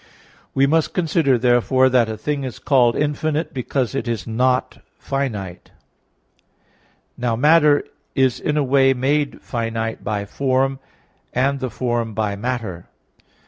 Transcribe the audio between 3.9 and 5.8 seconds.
it is not finite.